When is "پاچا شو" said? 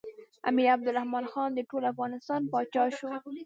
2.51-3.09